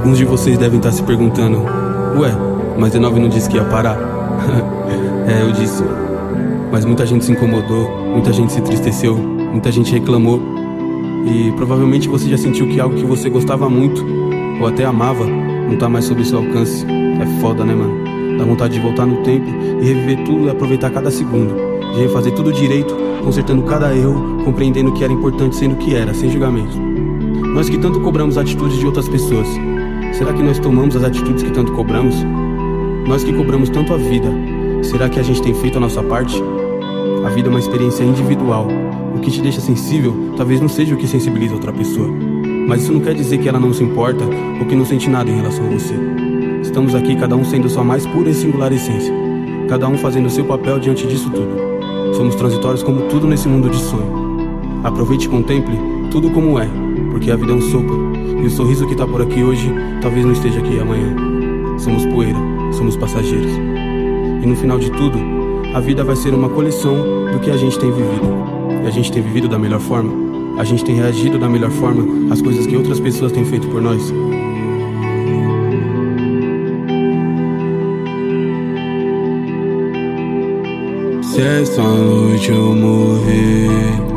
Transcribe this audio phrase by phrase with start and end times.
[0.00, 1.58] Alguns de vocês devem estar se perguntando:
[2.16, 2.34] Ué,
[2.78, 3.98] mas D9 não disse que ia parar?
[5.28, 5.84] é, eu disse.
[6.72, 10.40] Mas muita gente se incomodou, muita gente se entristeceu, muita gente reclamou.
[11.26, 14.02] E provavelmente você já sentiu que algo que você gostava muito,
[14.58, 16.86] ou até amava, não tá mais sob seu alcance.
[16.86, 18.38] É foda, né, mano?
[18.38, 19.50] Dá vontade de voltar no tempo
[19.82, 21.54] e reviver tudo e aproveitar cada segundo.
[21.92, 25.94] De refazer tudo direito, consertando cada erro, compreendendo o que era importante sendo o que
[25.94, 26.74] era, sem julgamento.
[27.52, 29.46] Nós que tanto cobramos atitudes de outras pessoas,
[30.12, 32.14] será que nós tomamos as atitudes que tanto cobramos?
[33.06, 34.28] Nós que cobramos tanto a vida,
[34.82, 36.40] será que a gente tem feito a nossa parte?
[37.24, 38.68] A vida é uma experiência individual.
[39.14, 42.08] O que te deixa sensível talvez não seja o que sensibiliza outra pessoa.
[42.66, 44.24] Mas isso não quer dizer que ela não se importa
[44.58, 45.94] ou que não sente nada em relação a você.
[46.62, 49.12] Estamos aqui, cada um sendo sua mais pura e singular essência.
[49.68, 52.14] Cada um fazendo seu papel diante disso tudo.
[52.14, 54.20] Somos transitórios como tudo nesse mundo de sonho.
[54.84, 55.76] Aproveite e contemple
[56.10, 56.68] tudo como é,
[57.10, 58.09] porque a vida é um sopro.
[58.42, 61.14] E o sorriso que tá por aqui hoje talvez não esteja aqui amanhã.
[61.78, 62.38] Somos poeira,
[62.72, 63.52] somos passageiros.
[64.42, 65.18] E no final de tudo,
[65.74, 66.96] a vida vai ser uma coleção
[67.32, 68.26] do que a gente tem vivido.
[68.82, 70.12] E a gente tem vivido da melhor forma.
[70.58, 73.80] A gente tem reagido da melhor forma às coisas que outras pessoas têm feito por
[73.80, 74.12] nós.
[81.22, 84.09] Se essa noite eu morrer.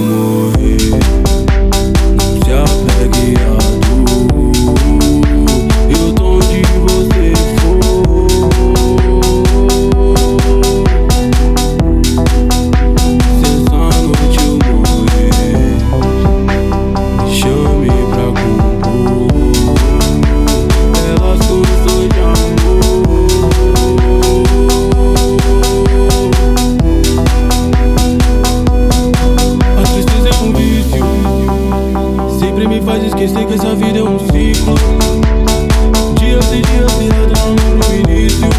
[33.54, 34.74] essa vida é um ciclo.
[36.18, 38.53] Dia sem dia virada no início.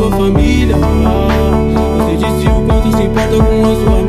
[0.00, 0.76] Sua família.
[0.76, 3.99] Você disse o quanto se importa com a sua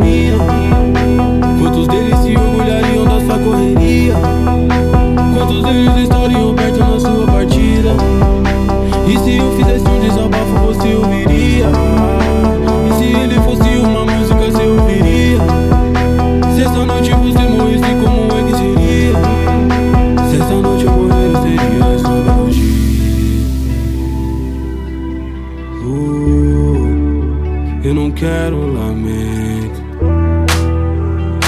[28.12, 29.82] não quero lamento.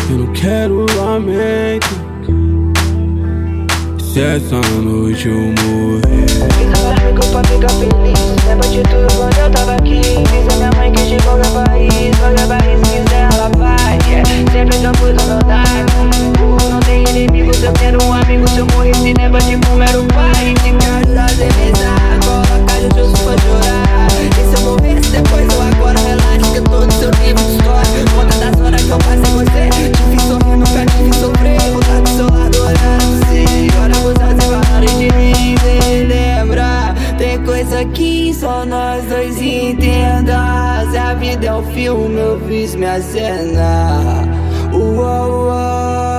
[0.10, 1.88] Eu não quero lamento.
[4.00, 6.28] Se essa noite eu morrer.
[6.54, 8.46] Fica pra mim pra ficar feliz.
[8.48, 10.00] Lembra de tudo quando eu tava aqui.
[10.00, 12.93] Diz a minha mãe que de qualquer país, qualquer país
[41.74, 44.24] filme, eu fiz minha cena.
[44.74, 46.13] Uou, uou.